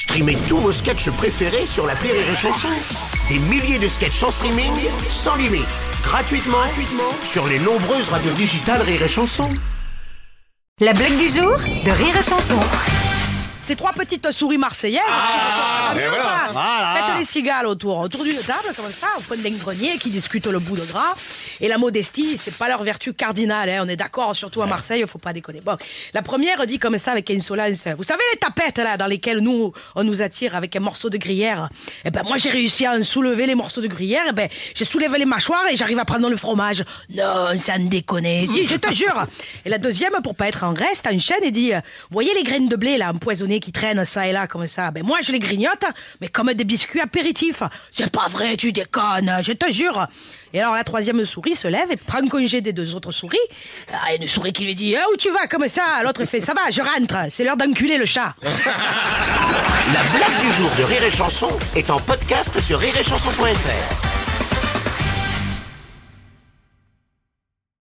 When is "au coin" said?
19.18-19.36